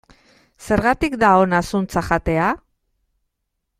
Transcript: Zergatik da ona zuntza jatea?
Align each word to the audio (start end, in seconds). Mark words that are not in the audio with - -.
Zergatik 0.67 1.17
da 1.23 1.29
ona 1.41 1.59
zuntza 1.73 2.03
jatea? 2.11 2.49